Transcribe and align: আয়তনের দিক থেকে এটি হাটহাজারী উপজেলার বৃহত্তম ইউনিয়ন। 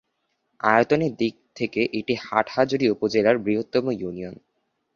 আয়তনের 0.63 1.13
দিক 1.15 1.35
থেকে 1.55 1.81
এটি 1.93 2.13
হাটহাজারী 2.25 2.85
উপজেলার 2.89 3.35
বৃহত্তম 3.37 3.85
ইউনিয়ন। 3.91 4.35